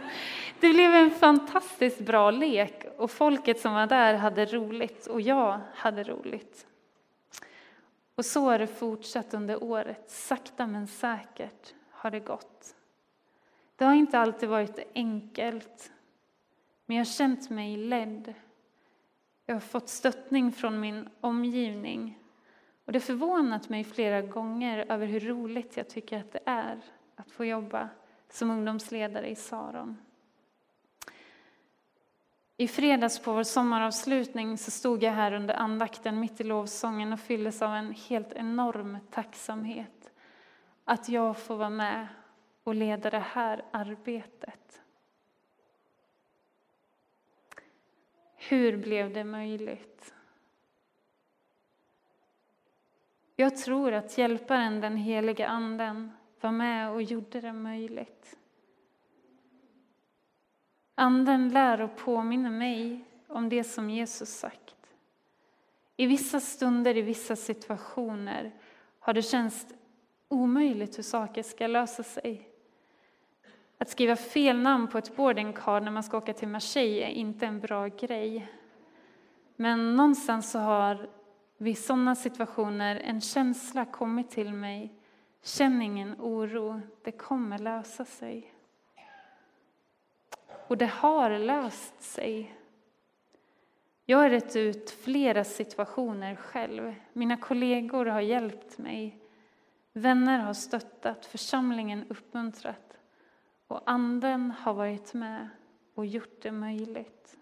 det 0.60 0.68
blev 0.68 0.94
en 0.94 1.10
fantastiskt 1.10 2.00
bra 2.00 2.30
lek 2.30 2.84
och 2.96 3.10
folket 3.10 3.60
som 3.60 3.74
var 3.74 3.86
där 3.86 4.14
hade 4.14 4.46
roligt 4.46 5.06
och 5.06 5.20
jag 5.20 5.60
hade 5.74 6.04
roligt. 6.04 6.66
Och 8.14 8.24
så 8.24 8.40
har 8.40 8.58
det 8.58 8.66
fortsatt 8.66 9.34
under 9.34 9.64
året. 9.64 10.10
Sakta 10.10 10.66
men 10.66 10.86
säkert 10.86 11.74
har 11.90 12.10
det 12.10 12.20
gått. 12.20 12.74
Det 13.76 13.84
har 13.84 13.94
inte 13.94 14.18
alltid 14.18 14.48
varit 14.48 14.78
enkelt, 14.94 15.92
men 16.86 16.96
jag 16.96 17.04
har 17.04 17.12
känt 17.12 17.50
mig 17.50 17.76
ledd. 17.76 18.34
Jag 19.46 19.54
har 19.54 19.60
fått 19.60 19.88
stöttning 19.88 20.52
från 20.52 20.80
min 20.80 21.08
omgivning. 21.20 22.18
Och 22.88 22.92
det 22.92 22.98
har 22.98 23.06
förvånat 23.06 23.68
mig 23.68 23.84
flera 23.84 24.22
gånger 24.22 24.86
över 24.88 25.06
hur 25.06 25.20
roligt 25.20 25.76
jag 25.76 25.88
tycker 25.88 26.18
att 26.18 26.32
det 26.32 26.40
är 26.44 26.80
att 27.16 27.30
få 27.30 27.44
jobba 27.44 27.88
som 28.28 28.50
ungdomsledare 28.50 29.28
i 29.28 29.34
Saron. 29.34 29.96
I 32.56 32.68
fredags 32.68 33.18
på 33.18 33.32
vår 33.32 33.42
sommaravslutning 33.42 34.58
så 34.58 34.70
stod 34.70 35.02
jag 35.02 35.12
här 35.12 35.32
under 35.32 35.54
andakten 35.54 36.20
mitt 36.20 36.40
i 36.40 36.44
lovsången 36.44 37.12
och 37.12 37.20
fylldes 37.20 37.62
av 37.62 37.74
en 37.74 37.92
helt 37.92 38.32
enorm 38.32 38.98
tacksamhet 39.10 40.10
att 40.84 41.08
jag 41.08 41.38
får 41.38 41.56
vara 41.56 41.70
med 41.70 42.06
och 42.64 42.74
leda 42.74 43.10
det 43.10 43.18
här 43.18 43.64
arbetet. 43.70 44.82
Hur 48.36 48.76
blev 48.76 49.12
det 49.12 49.24
möjligt? 49.24 50.14
Jag 53.40 53.56
tror 53.56 53.92
att 53.92 54.18
Hjälparen, 54.18 54.80
den 54.80 54.96
helige 54.96 55.48
Anden, 55.48 56.12
var 56.40 56.52
med 56.52 56.90
och 56.90 57.02
gjorde 57.02 57.40
det 57.40 57.52
möjligt. 57.52 58.36
Anden 60.94 61.48
lär 61.48 61.80
och 61.80 61.96
påminner 61.96 62.50
mig 62.50 63.04
om 63.28 63.48
det 63.48 63.64
som 63.64 63.90
Jesus 63.90 64.28
sagt. 64.28 64.76
I 65.96 66.06
vissa 66.06 66.40
stunder, 66.40 66.96
i 66.96 67.02
vissa 67.02 67.36
situationer 67.36 68.54
har 68.98 69.12
det 69.12 69.22
känts 69.22 69.66
omöjligt 70.28 70.98
hur 70.98 71.02
saker 71.02 71.42
ska 71.42 71.66
lösa 71.66 72.02
sig. 72.02 72.48
Att 73.78 73.88
skriva 73.88 74.16
fel 74.16 74.58
namn 74.58 74.88
på 74.88 74.98
ett 74.98 75.16
boardingcard 75.16 75.82
när 75.82 75.90
man 75.90 76.02
ska 76.02 76.18
åka 76.18 76.32
till 76.32 76.48
Marseille 76.48 77.06
är 77.06 77.10
inte 77.10 77.46
en 77.46 77.60
bra 77.60 77.86
grej. 77.86 78.52
Men 79.56 79.96
någonstans 79.96 80.50
så 80.50 80.58
har 80.58 81.17
vid 81.58 81.78
sådana 81.78 82.14
situationer 82.14 82.96
en 82.96 83.20
känsla 83.20 83.84
kommit 83.84 84.30
till 84.30 84.52
mig. 84.52 84.94
Känn 85.42 85.82
ingen 85.82 86.14
oro, 86.18 86.80
det 87.04 87.12
kommer 87.12 87.58
lösa 87.58 88.04
sig. 88.04 88.54
Och 90.68 90.78
det 90.78 90.86
har 90.86 91.38
löst 91.38 92.02
sig. 92.02 92.54
Jag 94.04 94.18
har 94.18 94.30
rätt 94.30 94.56
ut 94.56 94.90
flera 94.90 95.44
situationer 95.44 96.36
själv. 96.36 96.94
Mina 97.12 97.36
kollegor 97.36 98.06
har 98.06 98.20
hjälpt 98.20 98.78
mig. 98.78 99.18
Vänner 99.92 100.38
har 100.38 100.54
stöttat, 100.54 101.26
församlingen 101.26 102.04
uppmuntrat. 102.08 102.98
Och 103.66 103.82
Anden 103.86 104.50
har 104.50 104.74
varit 104.74 105.14
med 105.14 105.48
och 105.94 106.06
gjort 106.06 106.42
det 106.42 106.52
möjligt. 106.52 107.37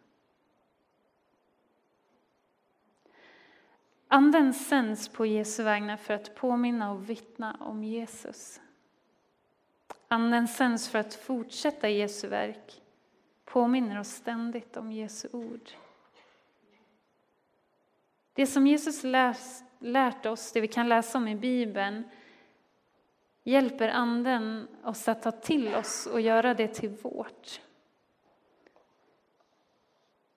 Anden 4.09 4.55
sänds 4.55 5.09
på 5.09 5.27
Jesu 5.27 5.63
vägnar 5.63 5.97
för 5.97 6.15
att 6.15 6.35
påminna 6.35 6.91
och 6.91 7.11
vittna 7.11 7.57
om 7.61 7.85
Jesus. 7.85 8.61
Anden 10.09 10.49
sänds 10.49 10.89
för 10.89 10.99
att 10.99 11.15
fortsätta 11.15 11.89
Jesu 11.89 12.29
verk 12.29 12.83
påminner 13.45 14.01
oss 14.01 14.09
ständigt 14.09 14.77
om 14.77 14.93
Jesu 14.93 15.29
ord. 15.33 15.71
Det 18.33 18.47
som 18.47 18.67
Jesus 18.67 19.05
läst, 19.05 19.65
lärt 19.79 20.27
oss, 20.27 20.53
det 20.53 20.61
vi 20.61 20.69
kan 20.69 20.89
läsa 20.89 21.19
om 21.19 21.29
i 21.29 21.37
Bibeln, 21.37 22.05
hjälper 23.43 23.89
Anden 23.89 24.69
oss 24.85 25.09
att 25.09 25.23
ta 25.23 25.31
till 25.31 25.75
oss 25.75 26.07
och 26.07 26.21
göra 26.21 26.55
det 26.55 26.69
till 26.69 26.91
vårt. 26.91 27.61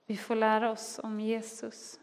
Vi 0.06 0.18
får 0.18 0.36
lära 0.36 0.72
oss 0.72 1.00
om 1.04 1.20
Jesus. 1.20 1.99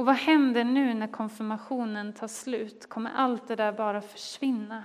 Och 0.00 0.06
vad 0.06 0.16
händer 0.16 0.64
nu 0.64 0.94
när 0.94 1.06
konfirmationen 1.06 2.12
tar 2.12 2.28
slut? 2.28 2.88
Kommer 2.88 3.10
allt 3.10 3.48
det 3.48 3.56
där 3.56 3.72
bara 3.72 4.00
försvinna? 4.00 4.84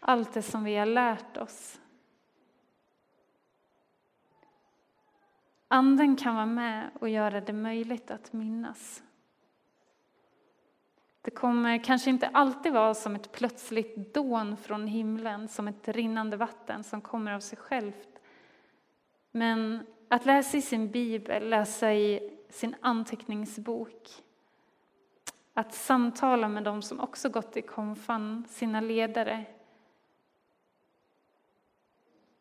Allt 0.00 0.32
det 0.32 0.42
som 0.42 0.64
vi 0.64 0.76
har 0.76 0.86
lärt 0.86 1.36
oss? 1.36 1.80
Anden 5.68 6.16
kan 6.16 6.34
vara 6.34 6.46
med 6.46 6.90
och 7.00 7.08
göra 7.08 7.40
det 7.40 7.52
möjligt 7.52 8.10
att 8.10 8.32
minnas. 8.32 9.02
Det 11.22 11.30
kommer 11.30 11.84
kanske 11.84 12.10
inte 12.10 12.28
alltid 12.28 12.72
vara 12.72 12.94
som 12.94 13.14
ett 13.14 13.32
plötsligt 13.32 14.14
dån 14.14 14.56
från 14.56 14.86
himlen, 14.86 15.48
som 15.48 15.68
ett 15.68 15.88
rinnande 15.88 16.36
vatten 16.36 16.84
som 16.84 17.00
kommer 17.00 17.32
av 17.32 17.40
sig 17.40 17.58
självt. 17.58 18.20
Men 19.30 19.86
att 20.08 20.26
läsa 20.26 20.56
i 20.56 20.62
sin 20.62 20.90
bibel, 20.90 21.48
läsa 21.48 21.92
i 21.92 22.30
sin 22.48 22.74
anteckningsbok, 22.80 24.22
att 25.58 25.74
samtala 25.74 26.48
med 26.48 26.64
dem 26.64 26.82
som 26.82 27.00
också 27.00 27.28
gått 27.28 27.56
i 27.56 27.62
konfan, 27.62 28.44
sina 28.48 28.80
ledare, 28.80 29.44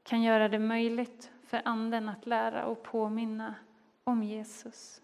kan 0.03 0.21
göra 0.21 0.49
det 0.49 0.60
möjligt 0.60 1.32
för 1.43 1.62
Anden 1.65 2.10
att 2.10 2.25
lära 2.25 2.65
och 2.65 2.84
påminna 2.84 3.56
om 4.03 4.23
Jesus. 4.23 5.01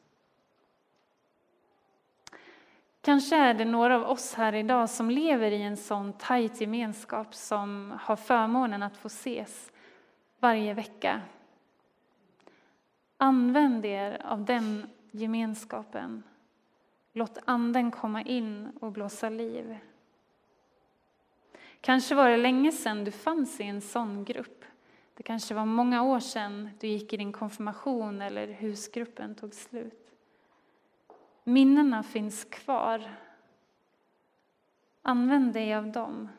Kanske 3.01 3.35
är 3.35 3.53
det 3.53 3.65
några 3.65 3.95
av 3.95 4.03
oss 4.03 4.33
här 4.33 4.55
idag 4.55 4.89
som 4.89 5.09
lever 5.09 5.51
i 5.51 5.61
en 5.61 5.77
sån 5.77 6.13
tajt 6.13 6.61
gemenskap 6.61 7.35
som 7.35 7.93
har 8.01 8.15
förmånen 8.15 8.83
att 8.83 8.97
få 8.97 9.07
ses 9.07 9.71
varje 10.39 10.73
vecka. 10.73 11.21
Använd 13.17 13.85
er 13.85 14.21
av 14.25 14.45
den 14.45 14.89
gemenskapen. 15.11 16.23
Låt 17.13 17.37
Anden 17.45 17.91
komma 17.91 18.21
in 18.21 18.71
och 18.81 18.91
blåsa 18.91 19.29
liv. 19.29 19.77
Kanske 21.81 22.15
var 22.15 22.29
det 22.29 22.37
länge 22.37 22.71
sedan 22.71 23.03
du 23.03 23.11
fanns 23.11 23.59
i 23.59 23.63
en 23.63 23.81
sån 23.81 24.25
grupp. 24.25 24.65
Det 25.13 25.23
kanske 25.23 25.53
var 25.53 25.65
många 25.65 26.03
år 26.03 26.19
sedan 26.19 26.69
du 26.79 26.87
gick 26.87 27.13
i 27.13 27.17
din 27.17 27.31
konfirmation 27.31 28.21
eller 28.21 28.47
husgruppen 28.47 29.35
tog 29.35 29.53
slut. 29.53 30.11
Minnena 31.43 32.03
finns 32.03 32.43
kvar. 32.43 33.15
Använd 35.01 35.53
dig 35.53 35.75
av 35.75 35.91
dem. 35.91 36.29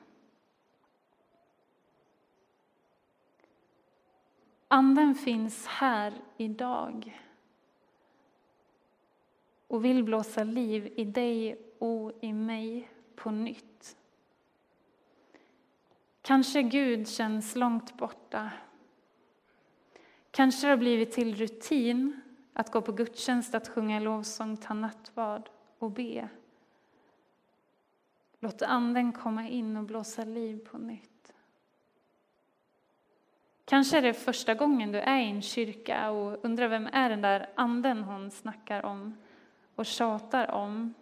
Anden 4.68 5.14
finns 5.14 5.66
här 5.66 6.14
idag 6.36 7.20
och 9.74 9.84
vill 9.84 10.04
blåsa 10.04 10.44
liv 10.44 10.92
i 10.96 11.04
dig 11.04 11.58
och 11.78 12.12
i 12.20 12.32
mig 12.32 12.88
på 13.16 13.30
nytt. 13.30 13.96
Kanske 16.22 16.62
Gud 16.62 17.08
känns 17.08 17.56
långt 17.56 17.96
borta. 17.96 18.50
Kanske 20.30 20.66
det 20.66 20.70
har 20.70 20.76
blivit 20.76 21.12
till 21.12 21.34
rutin 21.34 22.20
att 22.52 22.70
gå 22.72 22.80
på 22.80 22.92
gudstjänst, 22.92 23.54
att 23.54 23.68
sjunga 23.68 24.00
lovsång, 24.00 24.56
ta 24.56 24.74
nattvard 24.74 25.48
och 25.78 25.90
be. 25.90 26.28
Låt 28.40 28.62
Anden 28.62 29.12
komma 29.12 29.48
in 29.48 29.76
och 29.76 29.84
blåsa 29.84 30.24
liv 30.24 30.58
på 30.70 30.78
nytt. 30.78 31.32
Kanske 33.64 33.98
är 33.98 34.02
det 34.02 34.14
första 34.14 34.54
gången 34.54 34.92
du 34.92 34.98
är 34.98 35.20
i 35.20 35.24
en 35.24 35.42
kyrka 35.42 36.10
och 36.10 36.44
undrar 36.44 36.68
vem 36.68 36.86
är 36.92 37.10
den 37.10 37.22
där 37.22 37.50
anden 37.54 38.02
hon 38.02 38.30
snackar 38.30 38.84
om 38.84 39.14
och 39.74 39.86
tjatar 39.86 40.50
om. 40.50 40.94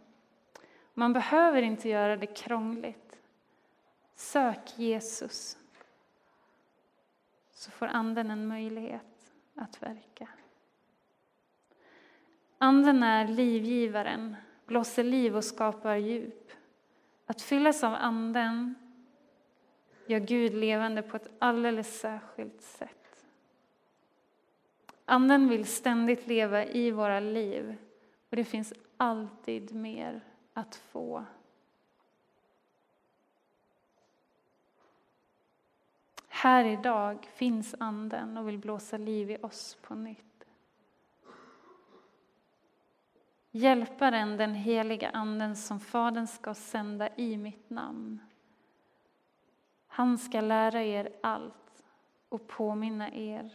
Man 0.95 1.13
behöver 1.13 1.63
inte 1.63 1.89
göra 1.89 2.17
det 2.17 2.27
krångligt. 2.27 3.19
Sök 4.15 4.79
Jesus, 4.79 5.59
så 7.51 7.71
får 7.71 7.87
Anden 7.87 8.31
en 8.31 8.47
möjlighet 8.47 9.33
att 9.55 9.83
verka. 9.83 10.29
Anden 12.59 13.03
är 13.03 13.29
livgivaren, 13.29 14.37
blåser 14.67 15.05
liv 15.05 15.37
och 15.37 15.45
skapar 15.45 15.97
djup. 15.97 16.53
Att 17.27 17.43
fyllas 17.43 17.85
av 17.85 17.95
Anden 17.95 18.75
gör 20.07 20.21
Gud 20.21 20.55
levande 20.55 21.03
på 21.03 21.17
ett 21.17 21.31
alldeles 21.39 22.01
särskilt 22.01 22.63
sätt. 22.63 23.25
Anden 25.05 25.49
vill 25.49 25.67
ständigt 25.67 26.27
leva 26.27 26.65
i 26.65 26.91
våra 26.91 27.21
liv 27.21 27.77
och 28.33 28.37
det 28.37 28.45
finns 28.45 28.73
alltid 28.97 29.75
mer 29.75 30.21
att 30.53 30.77
få. 30.77 31.25
Här 36.29 36.65
idag 36.65 37.29
finns 37.35 37.75
Anden 37.79 38.37
och 38.37 38.49
vill 38.49 38.59
blåsa 38.59 38.97
liv 38.97 39.31
i 39.31 39.37
oss 39.43 39.77
på 39.83 39.95
nytt. 39.95 40.45
Hjälparen, 43.51 44.37
den 44.37 44.55
heliga 44.55 45.11
Anden 45.11 45.57
som 45.57 45.81
Fadern 45.81 46.27
ska 46.27 46.55
sända 46.55 47.17
i 47.17 47.37
mitt 47.37 47.71
namn. 47.71 48.21
Han 49.87 50.19
ska 50.19 50.41
lära 50.41 50.83
er 50.83 51.13
allt 51.23 51.85
och 52.29 52.49
påminna 52.49 53.13
er 53.13 53.53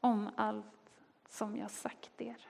om 0.00 0.30
allt 0.36 0.90
som 1.28 1.56
jag 1.56 1.70
sagt 1.70 2.20
er. 2.20 2.48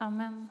Amen. 0.00 0.50